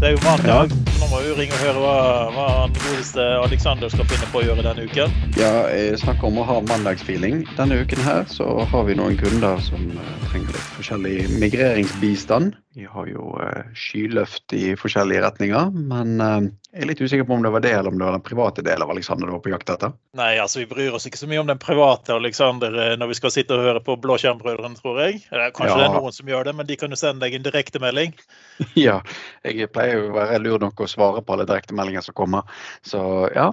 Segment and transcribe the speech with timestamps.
[0.00, 0.70] Det er jo mandag.
[0.96, 1.96] Nå må vi ringe og høre hva,
[2.32, 5.12] hva han godeste Alexander skal finne på å gjøre denne uken.
[5.36, 7.42] Ja, jeg snakker om å ha mandagsfeeling.
[7.58, 12.56] Denne uken her så har vi noen kunder som eh, trenger litt forskjellig migreringsbistand.
[12.80, 17.36] Vi har jo uh, skyløft i forskjellige retninger, men uh, jeg er litt usikker på
[17.36, 19.42] om det var det eller om det var den private delen av Alexander du var
[19.44, 19.92] på jakt etter.
[20.16, 23.34] Nei, altså vi bryr oss ikke så mye om den private Alexander når vi skal
[23.34, 25.20] sitte og høre på Blåskjermbrødrene, tror jeg.
[25.28, 25.76] Kanskje ja.
[25.76, 28.16] det er noen som gjør det, men de kan jo sende deg en direktemelding.
[28.86, 28.96] ja,
[29.44, 32.48] jeg pleier jo å være lur nok å svare på alle direktemeldinger som kommer,
[32.80, 33.02] så
[33.36, 33.50] ja.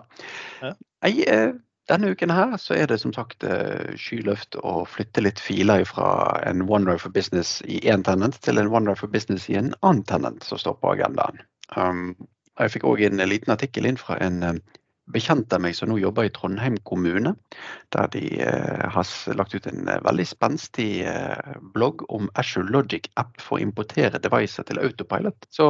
[0.63, 0.71] ja.
[1.03, 1.51] Jeg,
[1.87, 6.09] denne uken her så er det som sagt eh, skyløft å flytte litt filer fra
[6.47, 10.03] en OneDrive for Business i én tenant til en OneDrive for Business i en annen
[10.07, 11.39] tenant som står på agendaen.
[11.75, 12.11] Um,
[12.57, 14.41] jeg fikk òg en liten artikkel inn fra en
[15.07, 17.33] eh, bekjent av meg som nå jobber i Trondheim kommune.
[17.95, 23.07] Der de eh, har lagt ut en eh, veldig spenstig eh, blogg om Ashore Logic
[23.15, 25.47] app for å importere devicer til autopilot.
[25.49, 25.67] Så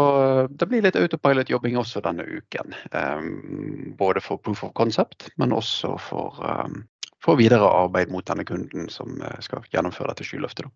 [0.49, 2.75] det blir litt autopilot-jobbing også denne uken.
[2.91, 6.83] Um, både for proof of concept, men også for, um,
[7.23, 10.69] for videre arbeid mot denne kunden som skal gjennomføre dette skyløftet.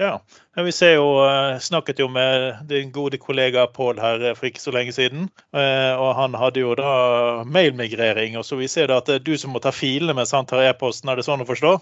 [0.00, 0.20] Ja,
[0.56, 4.62] vi ser jo, eh, snakket jo med din gode kollega Pål her eh, for ikke
[4.62, 5.28] så lenge siden.
[5.52, 8.38] Eh, og han hadde jo da mailmigrering.
[8.38, 10.48] og så Vi ser da at det er du som må ta filene mens han
[10.48, 11.10] tar e-posten.
[11.10, 11.74] Er det sånn å forstå?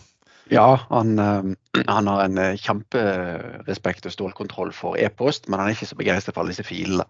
[0.50, 1.19] Ja, han,
[1.87, 6.43] han har en kjemperespekt og stålkontroll for e-post, men han er ikke så begeistret for
[6.43, 7.05] alle disse filene.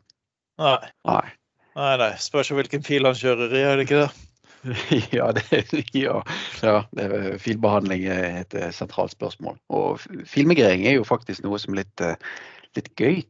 [0.59, 0.81] Nei.
[1.07, 1.27] Nei.
[1.79, 2.15] Nei, nei.
[2.19, 4.28] Spørs hvilken fil han kjører i, er det ikke det?
[5.12, 6.23] Ja, det, ja,
[6.62, 7.09] ja det,
[7.42, 9.59] filbehandling er et eh, sentralt spørsmål.
[9.69, 12.19] Og filmigrering er jo faktisk noe som er litt, eh,
[12.78, 13.23] litt gøy.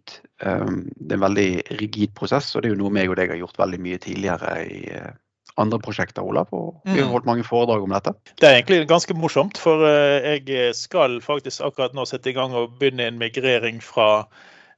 [0.43, 1.49] Um, det er en veldig
[1.81, 4.53] rigid prosess, og det er jo noe meg og deg har gjort veldig mye tidligere
[4.67, 5.17] i eh,
[5.59, 6.53] andre prosjekter, Olav.
[6.55, 7.15] Og vi har mm.
[7.15, 8.15] holdt mange foredrag om dette.
[8.39, 12.79] Det er egentlig ganske morsomt, for jeg skal faktisk akkurat nå sette i gang og
[12.79, 14.29] begynne en migrering fra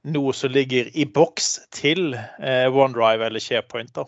[0.08, 3.92] noe som ligger i boks til OneDrive eller SharePoint.
[3.98, 4.06] da.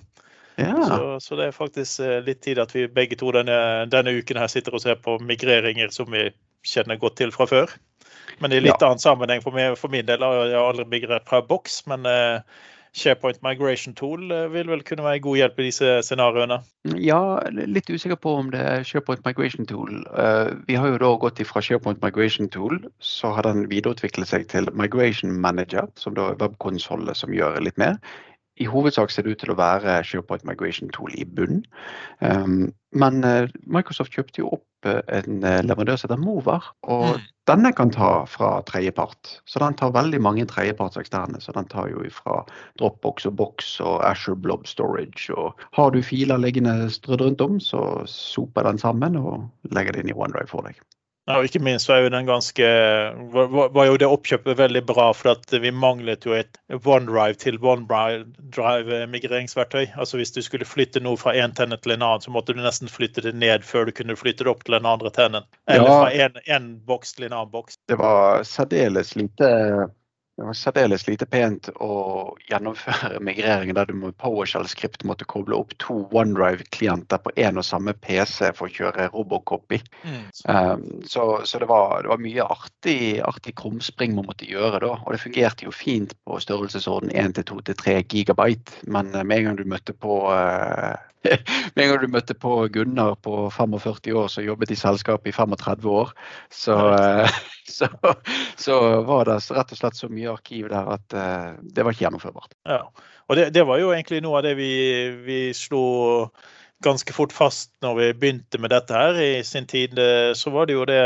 [0.63, 0.89] Ja.
[0.89, 3.59] Så, så, det er faktisk eh, litt tid at vi begge to denne,
[3.93, 6.29] denne, uken her sitter og ser på migreringer som vi
[6.67, 7.73] kjenner godt til fra før.
[8.43, 8.89] Men i litt ja.
[8.89, 10.23] annen sammenheng for, meg, for min del.
[10.23, 12.41] Jeg har aldri migrert fra boks, men uh,
[12.97, 16.59] SharePoint Migration Tool uh, vil vel kunne være god hjelp i disse scenarioene?
[17.03, 20.03] Ja, litt usikker på om det er SharePoint Migration Tool.
[20.17, 24.49] Uh, vi har jo da gått fra SharePoint Migration Tool, så har den videreutviklet seg
[24.53, 27.99] til Migration Manager, som da er webkonsollen som gjør litt mer
[28.63, 31.65] i hovedsak ser det ut til å være SharePoint Migration Tool i bunnen.
[32.21, 36.69] Um, men uh, Microsoft kjøpte jo opp uh, en uh, leverandør som heter Mover.
[36.93, 37.27] Og mm.
[37.51, 39.37] denne kan ta fra tredjepart.
[39.49, 41.41] Så den tar veldig mange tredjeparts eksterne.
[41.43, 42.43] Så den tar jo fra
[42.81, 45.33] Dropbox og Box og Asher Blob Storage.
[45.35, 50.05] Og har du filer liggende strødd rundt om, så soper den sammen og legger det
[50.05, 50.79] inn i OneDrive for deg.
[51.33, 52.67] Ja, og ikke minst var jo, den ganske,
[53.33, 59.87] var jo det oppkjøpet veldig bra, for at vi manglet jo et OneDrive til OneDrive-migreringsverktøy.
[59.97, 62.61] Altså Hvis du skulle flytte noe fra én tennet til en annen, så måtte du
[62.63, 65.45] nesten flytte det ned før du kunne flytte det opp til den andre tennen.
[65.71, 66.13] Eller ja, fra
[66.59, 67.75] én boks til en annen boks.
[67.89, 69.47] Det var særdeles lite
[70.43, 71.95] det var særdeles lite pent å
[72.49, 77.95] gjennomføre migreringen der du med PowerShell-skript måtte koble opp to OneDrive-klienter på én og samme
[77.95, 79.79] PC for å kjøre Robocopy.
[80.03, 80.25] Mm.
[80.51, 84.97] Um, så, så det, var, det, var, mye artig, artig krumspring man måtte gjøre da.
[85.05, 88.83] Og det fungerte jo fint på størrelsesorden 1 2 3 gigabyte.
[88.91, 90.99] Men med en gang du møtte på uh,
[91.75, 95.37] med en gang du møtte på Gunnar på 45 år som jobbet i selskapet i
[95.37, 96.13] 35 år,
[96.51, 97.39] så, eh,
[97.77, 97.89] så,
[98.57, 98.79] så,
[99.09, 102.57] var det rett og slett så mye arkiv der at uh, det var ikke gjennomførbart.
[102.69, 102.83] Ja,
[103.29, 104.73] og det, det, var jo egentlig noe av det vi,
[105.27, 105.85] vi slo
[106.83, 109.95] ganske fort fast når vi begynte med dette her i sin tid.
[110.35, 111.03] Så var det jo det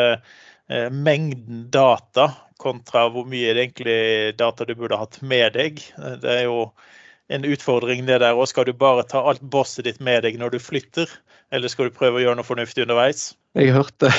[0.73, 5.83] eh, mengden data kontra hvor mye egentlig data du burde hatt med deg.
[6.23, 6.71] Det er jo
[7.29, 8.37] en utfordring det der.
[8.37, 11.11] Og skal du bare ta alt bosset ditt med deg når du flytter,
[11.55, 13.29] eller skal du prøve å gjøre noe fornuftig underveis?
[13.57, 14.11] Jeg hørte,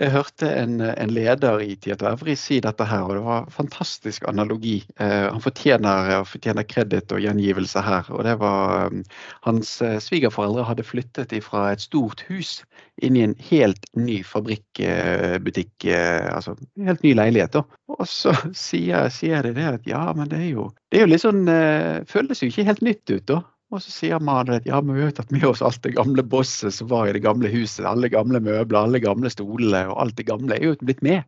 [0.00, 4.24] jeg hørte en, en, leder i Tieto Evry si dette her, og det var fantastisk
[4.26, 4.80] analogi.
[4.98, 8.08] Eh, han fortjener, fortjener kreditt og gjengivelse her.
[8.10, 9.04] og det var um,
[9.46, 12.64] Hans eh, svigerforeldre hadde flyttet fra et stort hus
[12.98, 17.60] inn i en helt ny fabrikkbutikk, eh, altså en helt ny leilighet.
[17.60, 17.62] Da.
[17.94, 21.12] Og så sier, sier de det at ja, men det er jo, det er jo
[21.14, 23.42] litt sånn eh, Føles jo ikke helt nytt ut, da.
[23.70, 26.24] Og så sier man at ja, men vi har tatt med oss alt det gamle
[26.26, 27.84] bosset som var i det gamle huset.
[27.86, 31.22] Alle gamle møbler, alle gamle stolene og alt det gamle er jo blitt med.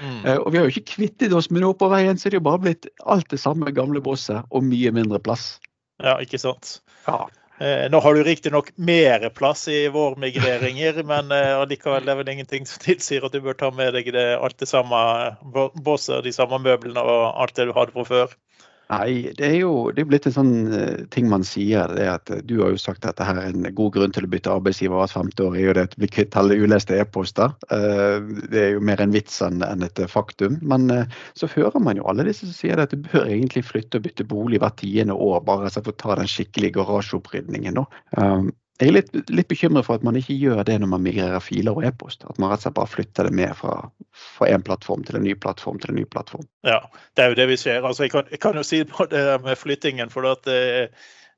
[0.00, 0.22] Mm.
[0.24, 2.40] Uh, og vi har jo ikke kvittet oss med noe på veien, så det er
[2.40, 5.58] jo bare blitt alt det samme gamle bosset og mye mindre plass.
[6.02, 6.78] Ja, ikke sant.
[7.04, 7.26] Ja.
[7.60, 12.32] Uh, nå har du riktignok mer plass i vår migreringer, men uh, allikevel er vel
[12.32, 15.02] ingenting som tilsier at du bør ta med deg det, alt det samme
[15.84, 18.34] bosset, de samme møblene og alt det du hadde fra før.
[18.92, 21.88] Nei, det er jo det er blitt en sånn uh, ting man sier.
[21.96, 24.30] det at uh, Du har jo sagt at dette er en god grunn til å
[24.32, 25.56] bytte arbeidsgiver hvert femte år.
[25.56, 27.54] er jo det at bli kvitt alle uleste e-poster.
[27.72, 28.20] Uh,
[28.52, 30.58] det er jo mer en vits enn et faktum.
[30.60, 30.90] Men
[31.38, 34.28] så hører man jo alle disse som sier at du bør egentlig flytte og bytte
[34.28, 37.80] bolig hvert tiende år, bare for å ta den skikkelige garasjeopprydningen.
[38.80, 41.76] Jeg er litt, litt, bekymret for at man ikke gjør det når man migrerer filer
[41.76, 42.24] og e-post.
[42.26, 43.74] At man rett og slett bare flytter det med fra,
[44.16, 46.46] fra en plattform til en ny plattform til en ny plattform.
[46.66, 46.80] Ja,
[47.14, 47.84] det er jo det vi ser.
[47.84, 50.10] Altså, jeg, kan, jeg kan jo si det med flyttingen.
[50.10, 50.88] for at eh,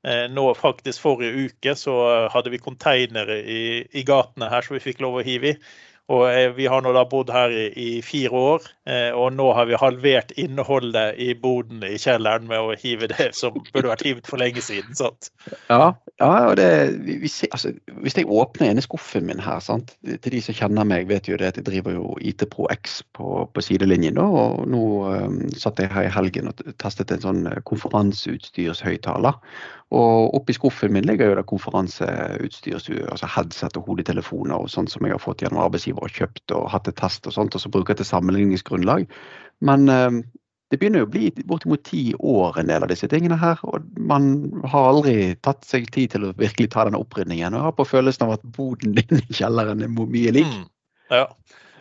[0.05, 1.97] eh nå faktisk Forrige uke så
[2.33, 3.61] hadde vi konteinere i,
[3.93, 5.59] i gatene her som vi fikk lov å hive i.
[6.13, 9.47] Og eh, Vi har nå da bodd her i, i, fire år, eh, og nå
[9.57, 14.05] har vi halvert innholdet i boden i kjelleren med å hive det som burde vært
[14.05, 14.93] hivet for lenge siden.
[14.97, 15.31] sant?
[15.71, 16.69] Ja, ja og det,
[17.07, 17.73] vi, vi altså,
[18.05, 19.95] Hvis jeg åpner ene skuffen min her, sant?
[20.05, 23.01] til de som kjenner meg, vet jo det at jeg driver jo IT Pro X
[23.17, 24.19] på, på sidelinjen.
[24.19, 29.41] Da, og Nå um, satt jeg her i helgen og testet en sånn konferanseutstyrshøyttaler.
[29.93, 35.05] Og oppi skuffen min ligger jo det konferanseutstyr, altså headset og hodetelefoner og sånt som
[35.05, 37.69] jeg har fått gjennom arbeidsgiver og kjøpt og hatt et test og sånt, og så
[37.69, 39.05] bruker jeg til sammenligningsgrunnlag.
[39.61, 40.17] Men eh,
[40.73, 43.85] det begynner jo å bli bortimot ti år en del av disse tingene her, og
[44.01, 44.31] man
[44.65, 47.53] har aldri tatt seg tid til å virkelig ta denne opprydningen.
[47.53, 50.49] Og jeg har på følelsen av at boden din i kjelleren er mye lik.
[50.49, 50.65] Mm.
[51.13, 51.27] Ja.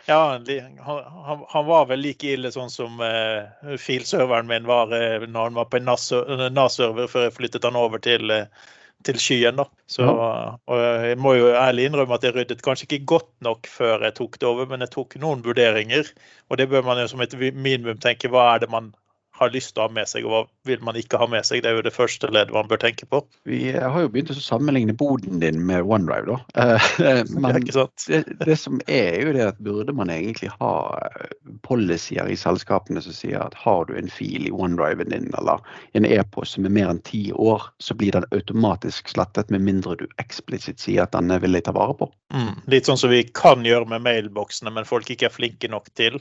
[0.07, 0.39] Ja,
[0.79, 5.59] han, han, var vel like ille sånn som uh, filserveren min var uh, når han
[5.59, 8.75] var på en NAS-server før jeg flyttet han over til, uh,
[9.09, 9.63] til skyen.
[9.63, 9.65] da.
[9.89, 14.05] Så, og Jeg må jo ærlig innrømme at jeg ryddet kanskje ikke godt nok før
[14.05, 16.13] jeg tok det over, men jeg tok noen vurderinger.
[16.51, 18.93] Og det bør man jo som et minimum tenke hva er det man
[19.35, 21.65] har lyst til å ha med seg, og hva vil man ikke ha med seg?
[21.65, 23.21] Det er jo det første leddet man bør tenke på.
[23.49, 26.39] Vi har jo begynt å sammenligne boden din med OneDrive, da.
[27.05, 30.75] Eh, men det, det, som er jo det at burde man egentlig ha
[31.09, 31.33] eh,
[31.67, 35.63] policyer i selskapene som sier at har du en fil i OneDriven din eller
[35.99, 39.99] en e-post som er mer enn ti år, så blir den automatisk slettet med mindre
[40.01, 42.09] du eksplisitt sier at den vil jeg ta vare på.
[42.35, 45.91] Mm, litt sånn som vi kan gjøre med mailboksene, men folk ikke er flinke nok
[45.99, 46.21] til.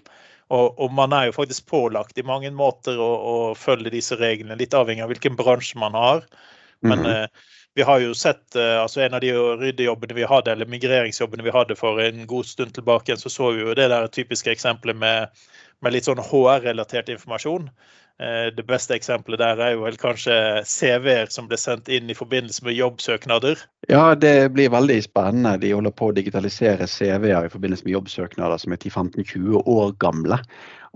[0.49, 4.57] Og, og, man er jo faktisk pålagt i mange måter å, å, følge disse reglene,
[4.59, 6.25] litt avhengig av hvilken bransje man har.
[6.81, 7.23] Men mm -hmm.
[7.23, 7.27] eh,
[7.75, 11.53] vi har jo sett eh, altså En av de ryddejobbene vi hadde, eller migreringsjobbene vi
[11.53, 15.29] hadde for en god stund tilbake, så så vi jo det der typiske eksempelet med,
[15.83, 17.69] med litt sånn HR-relatert informasjon.
[18.21, 20.35] Eh, det beste eksempelet der er jo vel kanskje
[20.69, 23.61] CV-er som ble sendt inn i forbindelse med jobbsøknader.
[23.89, 25.57] Ja, det blir veldig spennende.
[25.61, 30.39] De holder på å digitalisere CV-er i forbindelse med jobbsøknader som er 10-15-20 år gamle.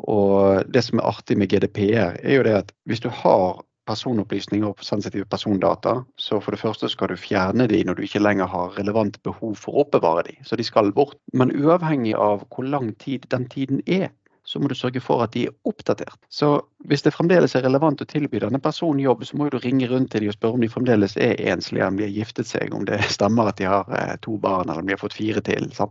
[0.05, 4.67] Og det som er artig med GDPR, er jo det at hvis du har personopplysninger
[4.67, 8.49] og sensitive persondata, så for det første skal du fjerne de når du ikke lenger
[8.51, 10.37] har relevant behov for å oppbevare de.
[10.45, 11.17] Så de skal bort.
[11.33, 14.11] Men uavhengig av hvor lang tid den tiden er,
[14.47, 16.15] så må du sørge for at de er oppdatert.
[16.31, 16.53] Så
[16.87, 20.13] hvis det fremdeles er relevant å tilby denne personen jobb, så må du ringe rundt
[20.13, 22.87] til dem og spørre om de fremdeles er enslige, om de har giftet seg, om
[22.87, 25.67] det stemmer at de har eh, to barn eller om de har fått fire til.
[25.75, 25.89] Så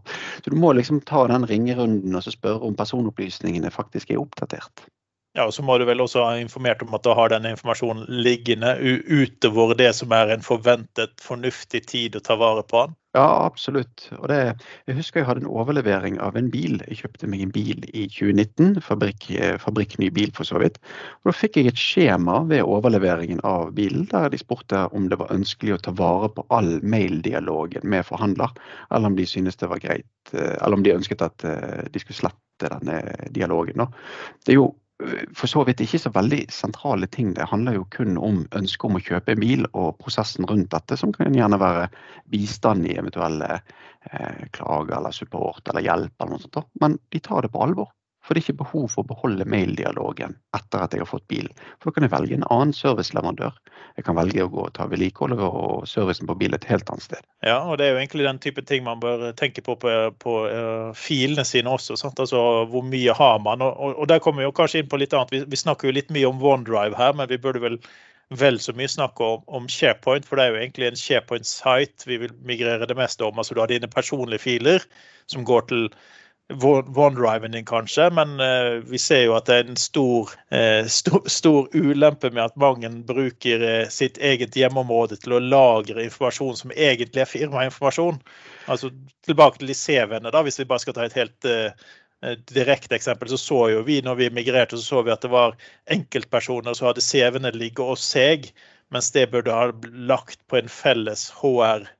[0.48, 4.88] du må liksom ta den ringerunden og spørre om personopplysningene faktisk er oppdatert.
[5.36, 8.06] Ja, og så må du vel også ha informert om at du har denne informasjonen
[8.08, 8.72] liggende
[9.04, 12.94] utover det som er en forventet fornuftig tid å ta vare på den?
[13.16, 14.06] Ja, absolutt.
[14.18, 14.38] Og det,
[14.88, 16.78] jeg husker jeg hadde en overlevering av en bil.
[16.88, 18.80] Jeg kjøpte meg en bil i 2019.
[18.84, 19.28] Fabrikk,
[19.60, 20.76] fabrikkny bil, for så vidt.
[21.22, 25.20] Og da fikk jeg et skjema ved overleveringen av bilen der de spurte om det
[25.20, 28.52] var ønskelig å ta vare på all maildialogen med forhandler,
[28.88, 32.04] eller om de syntes det var greit, eh, eller om de ønsket at eh, de
[32.04, 33.00] skulle slette denne
[33.36, 33.84] dialogen.
[34.44, 34.74] Det er jo
[35.36, 37.34] for så vidt ikke så veldig sentrale ting.
[37.36, 40.96] Det handler jo kun om ønsket om å kjøpe en bil og prosessen rundt dette,
[40.96, 41.88] som kan gjerne være
[42.32, 46.72] bistand i eventuelle eh, klager eller support eller hjelp eller noe sånt.
[46.80, 47.92] Men de tar det på alvor.
[48.26, 51.52] For det er ikke behov for å beholde maildialogen etter at jeg har fått bilen.
[51.78, 53.54] For da kan jeg velge en annen serviceleverandør.
[53.96, 57.06] Jeg kan velge å gå og ta vedlikeholdet og servicen på bilen et helt annet
[57.06, 57.22] sted.
[57.46, 59.92] Ja, og det er jo egentlig den type ting man bør tenke på på,
[60.22, 61.96] på uh, filene sine også.
[62.00, 62.18] Sant?
[62.22, 62.42] Altså
[62.72, 63.62] hvor mye har man?
[63.62, 65.32] Og, og, og der kommer vi jo kanskje inn på litt annet.
[65.32, 67.80] Vi, vi, snakker jo litt mye om OneDrive her, men vi burde vel
[68.34, 72.16] vel så mye snakke om, om SharePoint, for det er jo egentlig en SharePoint-site vi
[72.24, 73.38] vil migrere det meste om.
[73.38, 74.82] Altså du har dine personlige filer
[75.30, 75.84] som går til
[76.52, 81.24] OneDriven din, kanskje, men uh, vi ser jo at det er en stor, uh, stor,
[81.26, 86.74] stor ulempe med at mange bruker uh, sitt eget hjemmeområde til å lagre informasjon som
[86.76, 88.20] egentlig er firmainformasjon.
[88.70, 88.92] Altså
[89.26, 91.50] tilbake til de CV-ene, da, hvis vi bare skal ta et helt
[92.48, 95.58] direkte eksempel, så så jo vi når vi migrerte, så så vi at det var
[95.92, 98.48] enkeltpersoner som hadde CV-ene ligge hos seg,
[98.94, 99.70] mens det burde ha
[100.08, 101.95] lagt på en felles HR eh,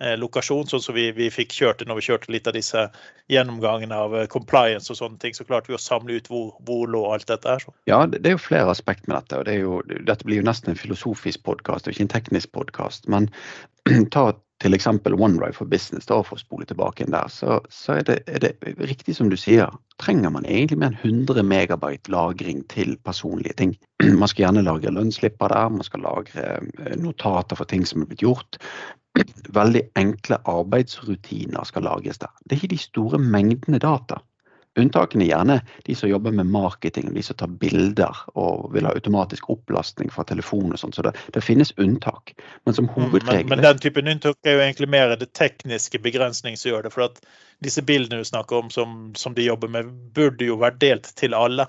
[0.00, 2.86] lokasjon, sånn som vi, vi, fikk kjørt det når vi kjørte litt av disse
[3.30, 5.36] gjennomgangene av eh, compliance og sånne ting.
[5.36, 7.66] Så klarte vi å samle ut hvor, hvor lå alt dette her.
[7.90, 9.40] Ja, det, er jo flere aspekt med dette.
[9.40, 13.10] og det jo, Dette blir jo nesten en filosofisk podkast ikke en teknisk podkast.
[13.12, 13.28] Men
[14.14, 14.30] ta
[14.60, 14.86] f.eks.
[14.86, 18.44] OneDrive for business, da, for å spole tilbake inn der, så, så er, det, er,
[18.44, 19.72] det, riktig som du sier.
[20.00, 23.74] Trenger man egentlig mer enn 100 megabyte lagring til personlige ting?
[24.20, 28.10] Man skal gjerne lagre lønnsslipper der, man skal lagre eh, notater for ting som er
[28.10, 28.60] blitt gjort.
[29.50, 32.30] Veldig enkle arbeidsrutiner skal lages der.
[32.44, 34.20] Det er ikke de store mengdene data.
[34.78, 38.92] Unntakene er gjerne de som jobber med marketing, de som tar bilder og vil ha
[38.94, 40.94] automatisk opplastning fra telefon og sånn.
[40.94, 42.36] Så det, det, finnes unntak.
[42.68, 45.98] Men som hovedregel mm, men, men, den typen unntak er jo egentlig mer det tekniske
[46.04, 46.94] begrensning som gjør det.
[46.94, 47.18] For at
[47.66, 51.34] disse bildene du snakker om som, som de jobber med, burde jo vært delt til
[51.34, 51.66] alle.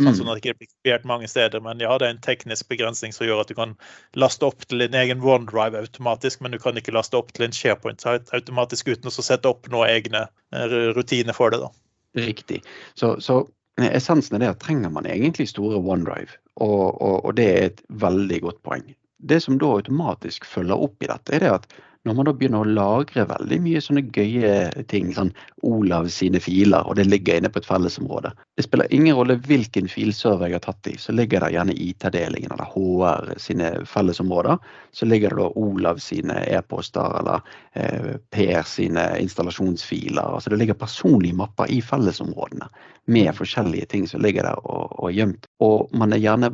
[0.00, 1.62] Sånn, at det ikke kopiert mange steder.
[1.64, 3.76] Men ja, det er en teknisk begrensning som gjør at du kan
[4.18, 7.56] laste opp til din egen OneDrive automatisk, men du kan ikke laste opp til en
[7.56, 11.62] SharePoint automatisk uten å sette opp noen egne eh, rutiner for det.
[11.64, 11.72] da.
[12.20, 12.62] Riktig.
[12.98, 13.42] Så, så
[13.80, 17.84] essensen er det at trenger man egentlig store OneDrive, og, og, og det er et
[18.02, 18.88] veldig godt poeng.
[19.20, 22.64] Det som da automatisk følger opp i dette, er det at når man da begynner
[22.64, 25.32] å lagre veldig mye sånne gøye ting, sånn
[25.68, 29.88] Olav sine filer, og det ligger inne på et fellesområde Det spiller ingen rolle hvilken
[29.92, 34.56] filserver jeg har tatt i, så ligger det gjerne IT-delingen eller HR sine fellesområder.
[34.96, 40.34] Så ligger det da Olav sine e-poster eller eh, Per sine installasjonsfiler.
[40.34, 42.68] altså Det ligger personlige mapper i fellesområdene
[43.12, 45.48] med forskjellige ting som ligger der og, og gjemt.
[45.60, 46.52] Og man er gjerne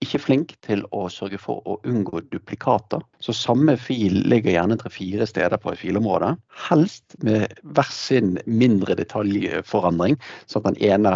[0.00, 3.02] ikke flink til å sørge for å unngå duplikater.
[3.20, 6.32] Så samme fil ligger gjerne tre-fire steder på et filområde.
[6.70, 10.16] Helst med hver sin mindre detaljforandring.
[10.46, 11.12] sånn at den ene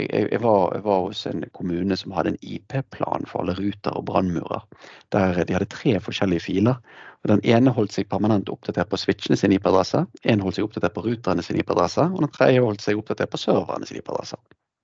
[0.00, 4.06] jeg, var, jeg var hos en kommune som hadde en IP-plan for alle ruter og
[4.08, 4.64] brannmurer.
[5.12, 6.80] Der de hadde tre forskjellige filer.
[7.22, 10.96] Og Den ene holdt seg permanent oppdatert på switchene sin IP-adresse, en holdt seg oppdatert
[10.96, 14.40] på ruterne sin IP-adresse, og den tredje holdt seg oppdatert på serverne sin IP-adresse.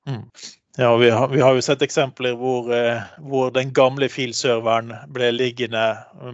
[0.06, 0.24] Mm.
[0.80, 5.32] Ja, vi har, vi har, jo sett eksempler hvor, eh, hvor, den gamle filserveren ble
[5.34, 5.82] liggende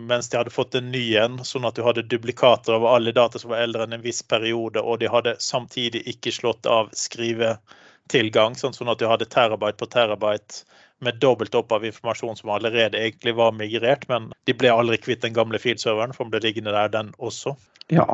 [0.05, 3.41] mens de hadde fått en ny en, sånn at du hadde duplikater av alle data
[3.41, 8.59] som var eldre enn en viss periode, og de hadde samtidig ikke slått av skrivetilgang,
[8.61, 10.69] sånn, sånn at du hadde terabyte på terabyte
[11.05, 15.25] med dobbelt opp av informasjon som allerede egentlig var migrert, men de ble aldri kvitt
[15.25, 17.57] den gamle filserveren, for den ble liggende der, den også.
[17.89, 18.11] Ja,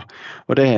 [0.46, 0.70] og det,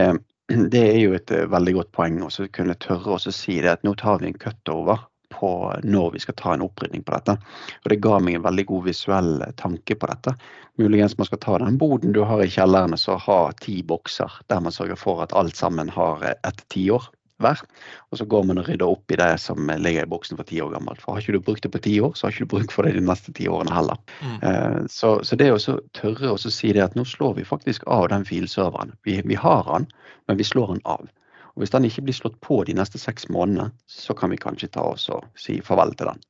[0.75, 3.95] det er jo et veldig godt poeng å kunne tørre å si det at nå
[3.99, 5.53] tar vi en cutover på
[5.85, 7.39] når vi skal ta en opprydning på dette.
[7.83, 10.35] Og Det ga meg en veldig god visuell tanke på dette.
[10.81, 14.61] Muligens man skal ta den boden du har i kjelleren så ha ti bokser der
[14.65, 17.09] man sørger for at alt sammen har et tiår
[17.45, 17.63] hver.
[18.11, 20.61] Og så går man og rydder opp i det som ligger i boksen for ti
[20.65, 21.03] år gammelt.
[21.03, 22.89] For har ikke du brukt det på ti år, så har ikke du bruk for
[22.89, 24.01] det de neste ti årene heller.
[24.21, 24.37] Mm.
[24.49, 28.09] Eh, så, så, det å tørre å si det at nå slår vi faktisk av
[28.13, 28.95] den filserveren.
[29.07, 29.89] Vi, vi har den,
[30.31, 31.09] men vi slår den av.
[31.53, 34.73] Og Hvis den ikke blir slått på de neste seks månedene, så kan vi kanskje
[34.73, 36.23] ta oss og si farvel til den.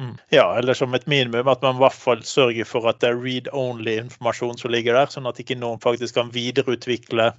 [0.00, 0.14] Mm.
[0.32, 3.20] Ja, eller som et minimum at man i hvert fall sørger for at det er
[3.20, 7.34] read-only-informasjon som ligger der, sånn at ikke noen faktisk kan videreutvikle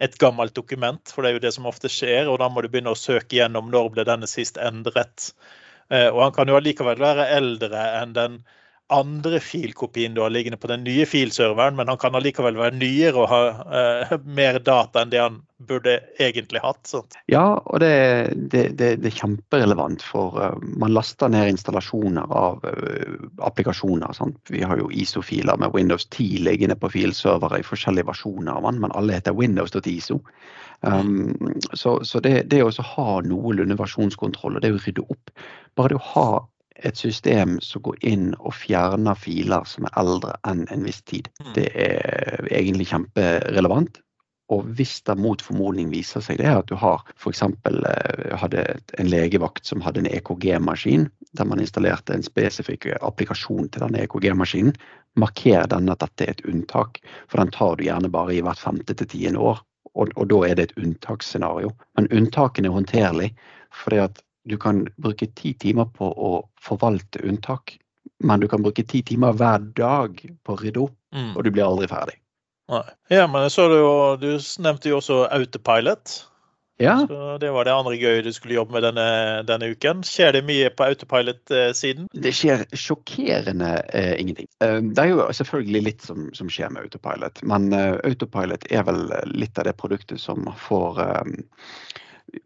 [0.00, 1.12] et gammelt dokument.
[1.12, 3.36] For det er jo det som ofte skjer, og da må du begynne å søke
[3.36, 5.30] gjennom når ble denne sist endret.
[5.92, 8.40] Eh, og han kan jo allikevel være eldre enn den
[8.90, 13.22] andre filkopien du har liggende på den nye filserveren, men han kan allikevel være nyere
[13.22, 13.40] og ha
[14.10, 16.80] uh, mer data enn det han burde egentlig hatt.
[16.88, 17.18] Sant?
[17.30, 17.92] Ja, og det,
[18.52, 24.14] det, det, det, er kjemperelevant, for uh, man laster ned installasjoner av uh, applikasjoner.
[24.16, 24.40] Sant?
[24.50, 28.82] Vi har jo ISO-filer med Windows 10 liggende på filservere i forskjellige versjoner av den,
[28.82, 30.20] men alle heter Windows.iso.
[30.80, 31.36] Um,
[31.72, 35.32] så, så det, det å ha noenlunde versjonskontroll og det å rydde opp
[35.76, 36.28] Bare det å ha
[36.84, 41.28] et system som går inn og fjerner filer som er eldre enn en viss tid.
[41.40, 41.50] Mm.
[41.56, 44.00] Det er egentlig kjemperelevant.
[44.50, 47.42] Og hvis det mot formodning viser seg det at du har f.eks.
[47.70, 48.64] Eh, hadde
[48.98, 51.06] en legevakt som hadde en EKG-maskin,
[51.38, 54.74] der man installerte en spesifikk applikasjon til denne EKG-maskinen,
[55.18, 56.98] marker den at dette er et unntak,
[57.30, 59.62] for den tar du gjerne bare i hvert femte til tiende år.
[59.94, 61.70] Og, og da er det et unntaksscenario.
[61.98, 63.30] Men unntakene er håndterlig.
[63.70, 64.18] fordi at
[64.50, 67.76] du kan bruke ti timer på å forvalte unntak,
[68.24, 71.32] men du kan bruke ti timer hver dag på å rydde opp, mm.
[71.36, 72.18] og du blir aldri ferdig.
[72.70, 72.84] Nei.
[73.10, 76.20] Ja, men så du, jo, du nevnte jo også autopilot.
[76.80, 77.06] Ja.
[77.08, 79.08] Så Det var det andre gøye du skulle jobbe med denne,
[79.44, 80.00] denne uken.
[80.06, 82.06] Skjer det mye på autopilot-siden?
[82.12, 84.48] Det skjer sjokkerende eh, ingenting.
[84.64, 88.86] Eh, det er jo selvfølgelig litt som, som skjer med autopilot, men eh, autopilot er
[88.88, 91.34] vel litt av det produktet som får eh,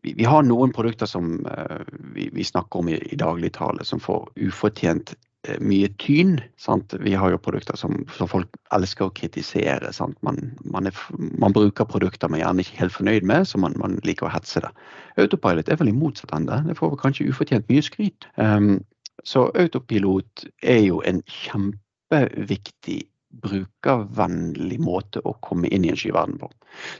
[0.03, 4.31] vi, har noen produkter som uh, vi, vi, snakker om i, i dagligtale, som får
[4.47, 5.15] ufortjent
[5.49, 6.39] eh, mye tyn.
[6.61, 6.95] Sant?
[7.01, 9.93] Vi har jo produkter som, som folk elsker å kritisere.
[10.27, 13.99] Man, man, er, man, bruker produkter man gjerne ikke helt fornøyd med, så man, man
[14.09, 14.73] liker å hetse det.
[15.21, 16.63] Autopilot er vel i motsatt ende.
[16.69, 18.29] Det får kanskje ufortjent mye skryt.
[18.41, 18.79] Um,
[19.25, 23.05] så autopilot er jo en kjempeviktig
[23.43, 26.51] brukervennlig måte å komme inn i en skyverden på.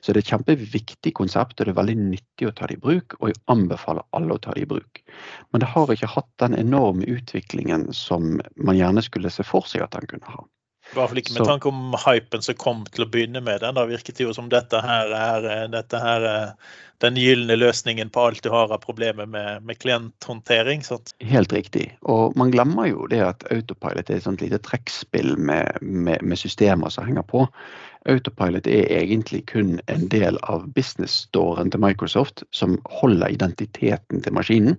[0.01, 2.83] Så det er et kjempeviktig konsept, og det er veldig nyttig å ta det i
[2.83, 3.17] bruk.
[3.21, 5.03] Og jeg anbefaler alle å ta det i bruk.
[5.53, 9.87] Men det har ikke hatt den enorme utviklingen som man gjerne skulle se for seg
[9.87, 10.45] at den kunne ha.
[10.93, 13.77] I hvert fall ikke med tanke om hypen som kom til å begynne med den.
[13.79, 16.51] Da virket det jo som dette her er eh, dette her, er
[17.03, 20.85] den gylne løsningen på alt du har av problemer med, med klienthåndtering.
[20.87, 21.13] Sant?
[21.25, 21.89] Helt riktig.
[22.03, 26.41] Og man glemmer jo det at autopilot er et sånt lite trekkspill med, med, med
[26.41, 27.47] systemer som henger på.
[28.09, 34.79] Autopilot er egentlig kun en del av business-storen til Microsoft som holder identiteten til maskinen.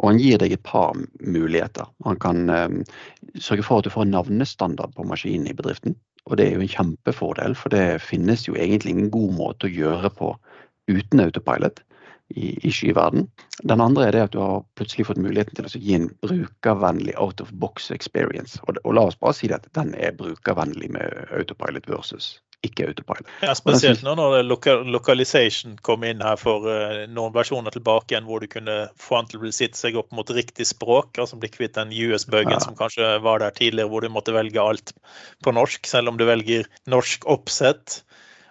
[0.00, 1.88] Og han gir deg et par muligheter.
[2.06, 2.78] Han kan um,
[3.36, 5.96] sørge for at du får en navnestandard på maskinen i bedriften.
[6.28, 9.72] Og det er jo en kjempefordel, for det finnes jo egentlig ingen god måte å
[9.72, 10.32] gjøre på
[10.90, 11.82] uten autopilot
[12.30, 13.26] i, i skyverden.
[13.68, 17.16] Den andre er det at du har plutselig fått muligheten til å gi en brukervennlig
[17.20, 18.60] out of box experience.
[18.66, 23.28] Og, og la oss bare si at den er brukervennlig med autopilot versus ikke autopilot.
[23.44, 28.42] Ja, Spesielt nå når localization kom inn her for uh, noen versjoner tilbake igjen, hvor
[28.42, 31.78] du kunne få den til å sitte seg opp mot riktig språk, altså bli kvitt
[31.78, 32.60] den US-bøgen ja.
[32.62, 34.94] som kanskje var der tidligere, hvor du måtte velge alt
[35.44, 38.02] på norsk, selv om du velger norsk oppsett.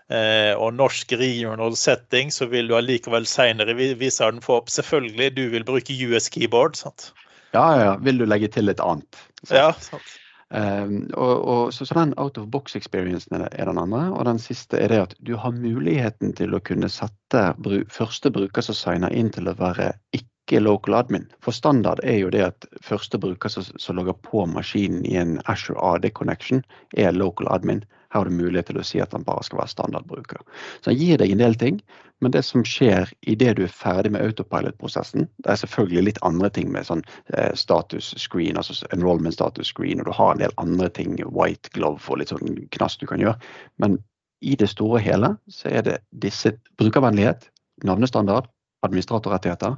[0.10, 4.72] Uh, og norsk regional setting, så vil du allikevel seinere vise den få opp.
[4.74, 6.80] Selvfølgelig, du vil bruke US keyboard.
[6.80, 7.12] sant?
[7.54, 7.92] Ja, ja.
[8.02, 9.22] Vil du legge til et annet.
[9.44, 9.54] Sant?
[9.54, 10.16] Ja, sant.
[10.50, 14.08] Um, og, og, så, så, den out of box-experiencen er, er, den andre.
[14.12, 18.32] Og den siste er det at du har muligheten til å kunne sette bru, første
[18.34, 21.28] bruker som signer inn til å være ikke local admin.
[21.46, 25.94] For standard er jo det at første bruker som, logger på maskinen i en Ashore
[25.94, 26.66] AD connection,
[26.98, 27.86] er local admin.
[28.10, 30.42] Her har du mulighet til å si at den bare skal være standardbruker.
[30.82, 31.82] Så han gir deg en del ting,
[32.20, 36.50] men det som skjer idet du er ferdig med autopilot-prosessen, det er selvfølgelig litt andre
[36.56, 37.04] ting med sånn
[37.38, 41.72] eh, status screen, altså enrollment status screen, og du har en del andre ting, white
[41.78, 43.38] glove og litt sånn knass du kan gjøre.
[43.80, 44.00] Men
[44.42, 47.48] i det store og hele så er det disse brukervennlighet,
[47.88, 48.50] navnestandard,
[48.88, 49.78] administratorrettigheter.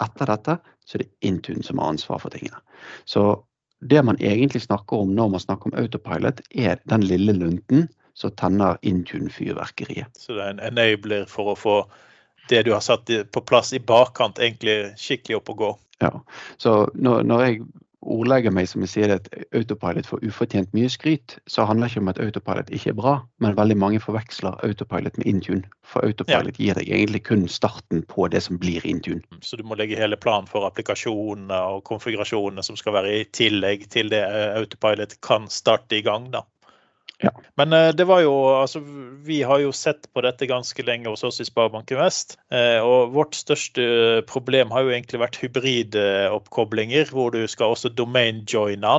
[0.00, 2.60] Etter dette så er det Intune som har ansvar for tingene.
[3.08, 3.44] Så
[3.80, 8.32] det man egentlig snakker om når man snakker om autopilot, er den lille lunten som
[8.36, 10.12] tenner Intune-fyrverkeriet.
[10.18, 11.76] Så det er en enabler for å få
[12.50, 15.70] det du har satt på plass i bakkant, egentlig skikkelig opp og gå?
[16.04, 16.12] Ja.
[16.60, 17.62] Så når, når jeg
[18.00, 22.02] ordlegger meg som jeg sier at autopilot får ufortjent mye skryt, så handler det ikke
[22.04, 25.68] om at autopilot ikke er bra, men veldig mange forveksler autopilot med Intune.
[25.84, 26.64] For autopilot ja.
[26.64, 29.24] gir deg egentlig kun starten på det som blir Intune.
[29.30, 33.26] Mm, så du må legge hele planen for applikasjonene og konfigurasjonene som skal være i
[33.36, 34.24] tillegg til det
[34.56, 36.46] autopilot kan starte i gang, da.
[37.20, 37.32] Ja.
[37.60, 38.80] Men eh, det var jo, altså,
[39.26, 42.38] vi har jo sett på dette ganske lenge hos oss i Sparebanken Vest.
[42.52, 48.94] Eh, og vårt største problem har jo egentlig vært hybridoppkoblinger, hvor du skal også domain-joine.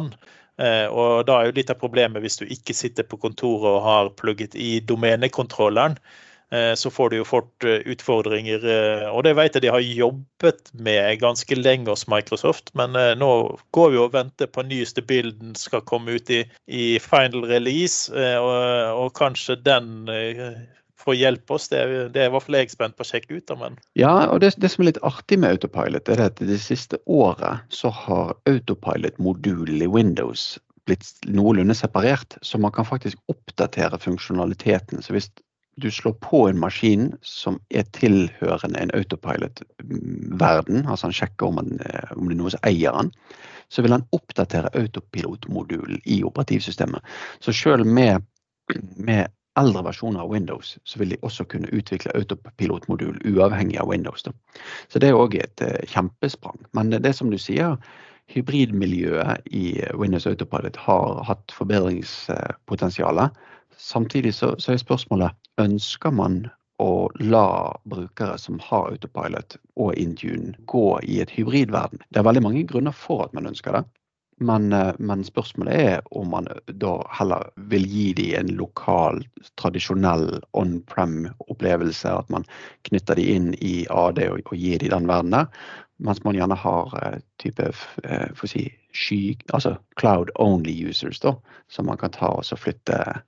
[0.62, 3.86] Eh, og da er jo litt av problemet hvis du ikke sitter på kontoret og
[3.88, 5.98] har plugget i domenekontrolleren.
[6.52, 8.66] Eh, så får du jo fort eh, utfordringer.
[8.68, 13.32] Eh, og det vet jeg de har jobbet med ganske lenge hos Microsoft, men nå
[13.76, 18.56] går vi og venter på nyeste bilden skal komme ut i, i final release, og,
[18.98, 20.10] og kanskje den
[21.02, 21.70] får hjelpe oss.
[21.72, 23.54] Det er, det er i hvert fall jeg spent på å sjekke ut.
[23.60, 23.78] Men...
[24.00, 27.64] Ja, og det, det, som er litt artig med autopilot, er at det siste året
[27.74, 30.56] så har autopilot-modulen i Windows
[30.90, 35.04] blitt noenlunde separert, så man kan faktisk oppdatere funksjonaliteten.
[35.06, 35.30] Så hvis
[35.76, 41.80] du slår på en maskin som er tilhørende en autopilot-verden, altså han sjekker om, han,
[41.86, 43.12] eh, om, det er noe som eier han,
[43.72, 47.04] så vil han oppdatere autopilot-modulen i operativsystemet.
[47.40, 48.26] Så selv med,
[48.96, 54.24] med, eldre versjoner av Windows, så vil de også kunne utvikle autopilot-modul uavhengig av Windows.
[54.24, 54.32] Da.
[54.88, 56.56] Så det er òg et uh, kjempesprang.
[56.72, 57.76] Men det, som du sier,
[58.32, 63.20] hybridmiljøet i Windows Autopilot har hatt forbedringspotensial.
[63.78, 66.44] Samtidig så, så, er spørsmålet ønsker man
[66.82, 72.02] å la brukere som har autopilot og Intune gå i et hybridverden.
[72.10, 73.84] Det er veldig mange grunner for at man ønsker det.
[74.42, 76.48] Men, eh, men spørsmålet er om man
[76.82, 79.22] da heller vil gi dem en lokal,
[79.62, 82.10] tradisjonell on-prem-opplevelse.
[82.10, 82.48] At man
[82.90, 85.70] knytter dem inn i AD og, og gir dem den verdenen der.
[86.02, 88.64] Mens man gjerne har uh, type å si,
[88.98, 91.36] sky, altså cloud only users, da,
[91.70, 93.20] som man kan ta og flytte Eh,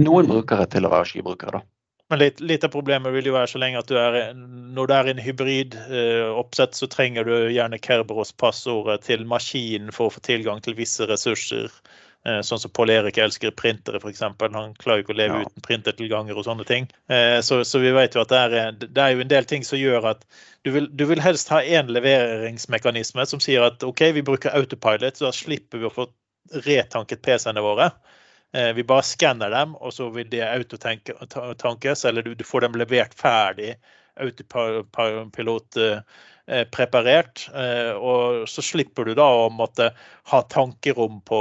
[0.00, 1.66] noen brukere til å være skibrukere, da.
[2.10, 4.92] Men litt, litt, av problemet vil jo være så lenge at du er når du
[4.96, 10.74] er en hybridoppsett, så trenger du gjerne Kerberos-passordet til maskinen for å få tilgang til
[10.78, 11.70] visse ressurser.
[12.28, 14.20] Eh, sånn som Pål Erik elsker printere, f.eks.
[14.42, 15.46] Han klarer ikke å leve ja.
[15.46, 16.90] uten printertilganger og sånne ting.
[17.08, 19.64] Eh, så, så, vi vet jo at det er, det er, jo en del ting
[19.64, 20.26] som gjør at
[20.66, 25.16] du vil, du vil helst ha én leveringsmekanisme som sier at OK, vi bruker autopilot,
[25.16, 26.10] så da slipper vi å få
[26.66, 27.88] retanket PC-ene våre.
[28.52, 33.14] Eh, vi bare skanner dem, og så vil det autotankes, eller du, får dem levert
[33.18, 33.74] ferdig
[34.20, 35.78] autopilot
[36.74, 37.44] preparert.
[37.96, 39.86] Og så slipper du da å måtte
[40.32, 41.40] ha tankerom på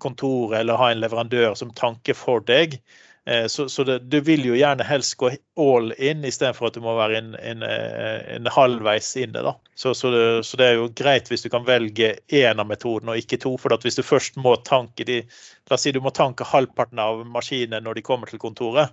[0.00, 2.80] kontoret eller ha en leverandør som tanker for deg.
[3.28, 5.30] Eh, så, så det, du vil jo gjerne helst gå
[5.60, 9.42] all in istedenfor at du må være en, en, eh, en halvveis inne.
[9.44, 9.54] da.
[9.74, 13.14] Så, så, det, så, det, er jo greit hvis du kan velge én av metodene
[13.14, 13.56] og ikke to.
[13.60, 15.22] For hvis du først må tanke de,
[15.70, 18.90] La oss si du må tanke halvparten av maskinene når de kommer til kontoret.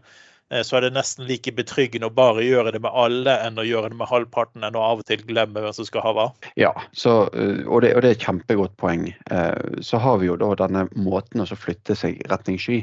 [0.49, 3.65] Eh, så er det nesten like betryggende å bare gjøre det med alle enn å
[3.67, 6.27] gjøre det med halvparten, enn å av og til glemme hvem som skal ha hva.
[6.59, 9.09] Ja, så, eh, og, det, og, det, er et kjempegodt poeng.
[9.31, 12.79] Eh, så har vi jo da denne måten å flytte seg retning sky.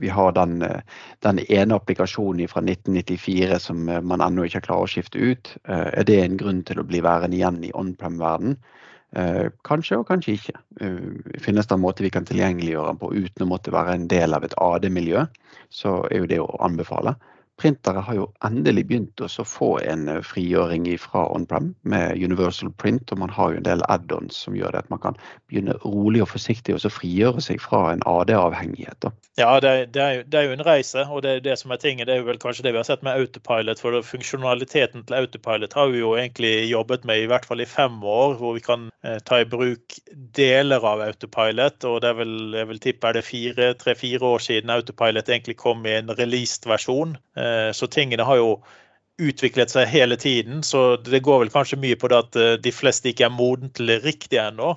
[0.00, 0.60] Vi har den,
[1.24, 5.52] den ene applikasjonen fra 1994 som man ennå ikke klarer å skifte ut.
[5.66, 8.56] Er det en grunn til å bli værende igjen i on-prem-verden?
[9.16, 10.58] Eh, kanskje og kanskje ikke.
[10.84, 14.08] Eh, finnes det en måte vi kan tilgjengeliggjøre den på uten å måtte være en
[14.12, 15.24] del av et AD-miljø,
[15.72, 17.14] så er jo det å anbefale.
[17.56, 23.12] Printere har jo endelig begynt å få en eh, frigjøring fra on-prem med Universal Print,
[23.12, 25.16] og man har jo en del add-ons som gjør det at man kan
[25.48, 29.08] begynne rolig og forsiktig og frigjøre seg fra en AD-avhengighet.
[29.40, 31.72] Ja, det er, det, er jo, det er, jo, en reise, og det det som
[31.72, 32.08] er tinget.
[32.08, 33.80] Det er jo vel kanskje det vi har sett med Autopilot.
[33.80, 37.96] For funksjonaliteten til Autopilot har vi jo egentlig jobbet med i hvert fall i fem
[38.04, 39.96] år, hvor vi kan eh, ta i bruk
[40.36, 41.88] deler av Autopilot.
[41.88, 45.56] Og det er vel, jeg vil tippe er det fire, tre-fire år siden Autopilot egentlig
[45.60, 47.16] kom i en released versjon.
[47.36, 47.45] Eh,
[47.76, 48.50] så tingene har jo
[49.22, 50.62] utviklet seg hele tiden.
[50.62, 53.72] Så det går vel kanskje mye på det at eh, de fleste ikke er modne
[53.76, 54.74] til det riktige ennå.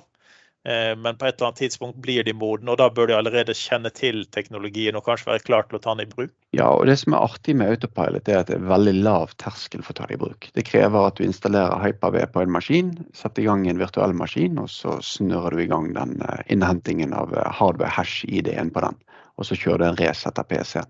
[0.68, 3.56] Eh, men på et eller annet tidspunkt blir de modne, og da bør de allerede
[3.56, 6.32] kjenne til teknologien og kanskje være klar til å ta den i bruk.
[6.56, 9.84] Ja, og det som er artig med Autopilot, er at det er veldig lav terskel
[9.84, 10.50] for å ta det i bruk.
[10.56, 14.60] Det krever at du installerer Hyper-V på en maskin, setter i gang en virtuell maskin,
[14.60, 16.18] og så snurrer du i gang den
[16.52, 19.00] innhentingen av hardware hash-ID-en på den
[19.40, 20.88] og så kjører du en reset av PC-en.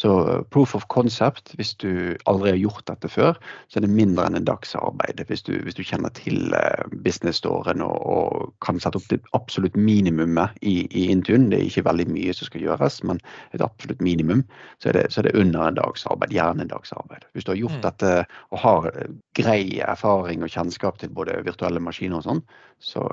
[0.00, 3.92] Så uh, proof of concept, hvis du aldri har gjort dette før, så er det
[3.92, 5.20] mindre enn en dags arbeid.
[5.28, 9.76] Hvis du, hvis du kjenner til uh, business-storen og, og, kan sette opp det absolutt
[9.76, 11.50] minimumet i, i Intune.
[11.52, 13.20] Det er ikke veldig mye som skal gjøres, men
[13.56, 14.42] et absolutt minimum,
[14.80, 16.34] så er det, så er det under en dags arbeid.
[16.34, 17.28] Gjerne en dags arbeid.
[17.36, 17.84] Hvis du har gjort mm.
[17.86, 18.12] dette
[18.50, 22.44] og har uh, grei erfaring og kjennskap til både virtuelle maskiner og sånn,
[22.80, 23.04] så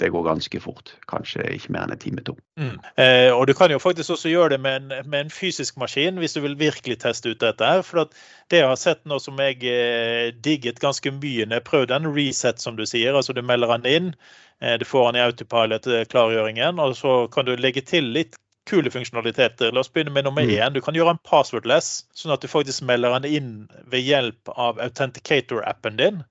[0.00, 0.92] det går ganske fort.
[1.10, 2.34] Kanskje ikke mer enn en time to.
[2.60, 2.76] Mm.
[3.02, 6.18] Eh, og du kan jo faktisk også gjøre det med en, med en, fysisk maskin
[6.20, 7.64] hvis du vil virkelig teste ut dette.
[7.64, 8.08] her, for
[8.50, 12.12] Det jeg har sett nå som jeg eh, digget ganske mye når jeg prøvde en
[12.16, 13.14] reset, som du sier.
[13.14, 14.14] altså Du melder den inn,
[14.60, 18.90] eh, du får den i autopilot-klargjøringen, eh, og så kan du legge til litt kule
[18.90, 19.72] funksjonaliteter.
[19.72, 20.70] La oss begynne med nummer én.
[20.70, 20.74] Mm.
[20.74, 23.54] Du kan gjøre en passwordless, sånn at du faktisk melder den inn
[23.90, 26.22] ved hjelp av Authenticator-appen din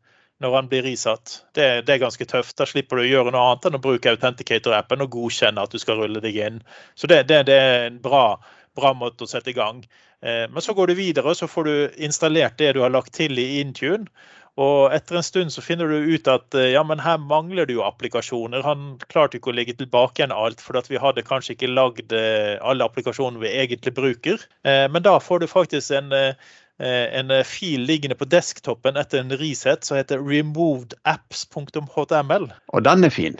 [0.43, 1.41] når han blir risatt.
[1.53, 2.55] Det, det, er ganske tøft.
[2.59, 5.81] Da slipper du å gjøre noe annet enn å bruke Authenticator-appen og godkjenne at du
[5.81, 6.61] skal rulle deg inn.
[6.95, 8.39] Så det, det, det er en bra,
[8.79, 9.83] bra, måte å sette i gang.
[10.23, 13.39] Eh, men så går du videre, så får du installert det du har lagt til
[13.41, 14.07] i Intune.
[14.59, 17.75] Og etter en stund så finner du ut at eh, ja, men her mangler det
[17.75, 18.63] jo applikasjoner.
[18.63, 22.55] Han klarte ikke å legge tilbake igjen alt, for vi hadde kanskje ikke lagd eh,
[22.59, 24.43] alle applikasjonene vi egentlig bruker.
[24.63, 26.35] Men da får du faktisk en Eh,
[26.87, 32.53] en eh, fil liggende på desktopen etter en reset som heter removedapps.html.
[32.73, 33.37] Og den er fin?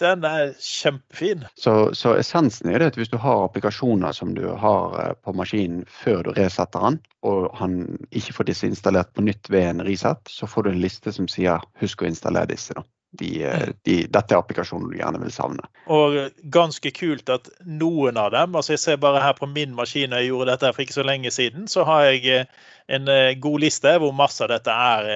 [0.00, 1.44] Den er kjempefin.
[1.54, 5.32] Så, så, essensen er det at hvis du har applikasjoner som du har eh, på
[5.36, 9.86] maskinen før du resetter den, og han ikke får disse installert på nytt ved en
[9.86, 12.74] reset, så får du en liste som sier 'husk å installere disse'.
[12.74, 12.82] da
[13.20, 13.74] de, eh, mm.
[13.82, 15.66] de, dette er applikasjonen du gjerne vil savne.
[15.92, 16.18] Og
[16.54, 20.30] ganske kult at noen av dem altså Jeg ser bare her på min maskin, jeg
[20.30, 23.92] gjorde dette for ikke så lenge siden, så har jeg eh, en eh, god liste
[24.00, 25.10] hvor masse av dette er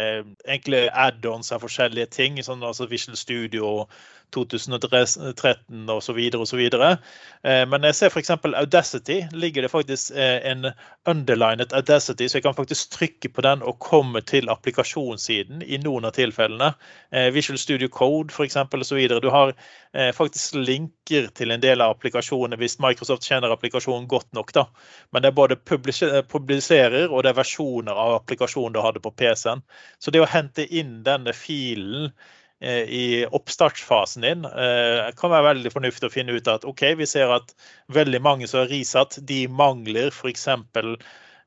[0.45, 2.43] egentlig add-ons av forskjellige ting.
[2.45, 3.73] sånn altså Visual Studio
[4.35, 6.21] 2013 osv.
[6.35, 6.63] osv.
[7.43, 8.31] Men jeg ser f.eks.
[8.31, 9.21] Audacity.
[9.33, 10.71] ligger det faktisk en
[11.07, 16.05] underlinet Audacity, så jeg kan faktisk trykke på den og komme til applikasjonssiden i noen
[16.05, 16.73] av tilfellene.
[17.33, 18.57] Visual Studio Code f.eks.
[18.57, 19.09] osv.
[19.23, 19.53] Du har
[19.93, 24.53] eh, faktisk linker til en del av applikasjonene hvis Microsoft kjenner applikasjonen godt nok.
[24.53, 24.67] da.
[25.13, 29.65] Men det er både publiserer og det er versjoner av applikasjonen du hadde på PC-en.
[29.99, 32.13] Så det å hente inn denne filen eh,
[32.65, 34.47] i oppstartsfasen din.
[34.47, 37.53] Det kan være veldig fornuftig å finne ut at OK, vi ser at
[37.93, 40.97] veldig mange som har risatt, de mangler f.eks Eh,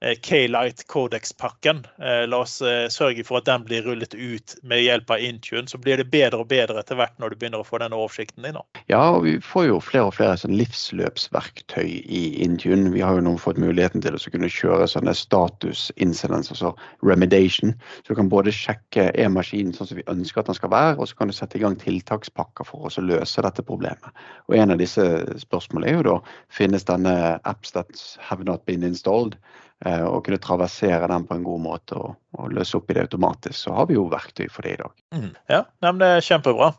[0.01, 1.87] K-Light Codex-pakken.
[1.97, 5.67] Eh, la oss eh, sørge for at den blir rullet ut med hjelp av Intune.
[5.67, 8.47] Så blir det bedre og bedre etter hvert når du begynner å få den oversikten
[8.47, 8.59] din.
[8.87, 12.93] Ja, og vi får jo flere og flere sånn livsløpsverktøy i Intune.
[12.95, 16.71] Vi har jo nå fått muligheten til å kunne kjøre sånne status incidents, altså
[17.03, 17.75] remediation.
[17.99, 20.95] Så du kan både sjekke er maskinen sånn som vi ønsker at den skal være,
[20.95, 24.15] og så kan du sette i gang tiltakspakker for å løse dette problemet.
[24.47, 25.03] Og En av disse
[25.43, 26.19] spørsmålene er jo da
[26.51, 31.43] finnes denne apps that have not been installed Eh, og kunne traversere den på en
[31.45, 34.67] god måte og, og, løse opp i det automatisk, så har vi jo verktøy for
[34.67, 34.95] det i dag.
[35.15, 35.29] Mm.
[35.47, 36.73] Ja, det er kjempebra.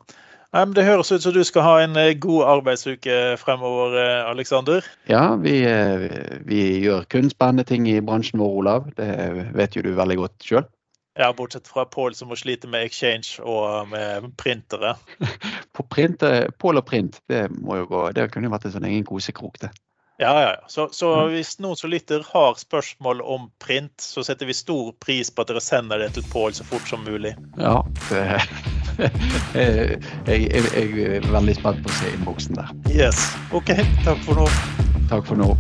[0.50, 4.82] Det høres ut som du skal ha en eh, god arbeidsuke fremover, eh, Aleksander.
[5.06, 5.62] Ja, vi,
[6.48, 8.88] vi, gjør kun spennende ting i bransjen vår, Olav.
[8.98, 9.08] Det
[9.54, 10.66] vet jo du veldig godt sjøl.
[11.18, 14.96] Ja, bortsett fra Pål som må slite med exchange og med printere.
[15.76, 18.02] På printer, Pål og print, det må jo gå.
[18.16, 19.70] Det kunne jo vært en sånn egen kosekrok, det.
[20.20, 20.64] Ja, ja.
[20.68, 25.30] Så, så, hvis noen som lytter har spørsmål om print, så setter vi stor pris
[25.32, 27.32] på at dere sender det til Pål så fort som mulig.
[27.56, 27.78] Ja,
[29.56, 29.96] jeg,
[30.28, 32.74] jeg, jeg, er veldig spent på å se innboksen der.
[32.92, 33.30] Yes.
[33.56, 33.72] OK,
[34.04, 34.50] takk for nå.
[35.08, 35.54] Takk for nå.